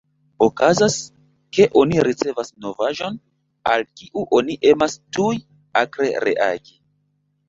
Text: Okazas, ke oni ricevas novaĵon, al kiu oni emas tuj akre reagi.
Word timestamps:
Okazas, 0.43 0.93
ke 1.57 1.65
oni 1.81 1.99
ricevas 2.07 2.49
novaĵon, 2.65 3.19
al 3.73 3.85
kiu 3.99 4.23
oni 4.39 4.55
emas 4.71 4.97
tuj 5.19 5.29
akre 5.83 6.09
reagi. 6.29 6.75